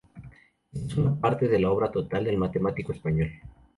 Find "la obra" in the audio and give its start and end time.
1.59-1.91